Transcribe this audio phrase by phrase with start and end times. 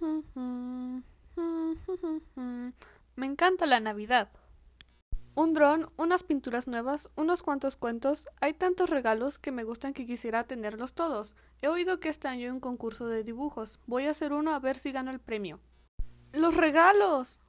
[3.16, 4.30] Me encanta la Navidad.
[5.36, 10.06] Un dron, unas pinturas nuevas, unos cuantos cuentos, hay tantos regalos que me gustan que
[10.06, 11.34] quisiera tenerlos todos.
[11.60, 13.80] He oído que este año hay un concurso de dibujos.
[13.86, 15.58] Voy a hacer uno a ver si gano el premio.
[16.32, 17.40] ¡Los regalos!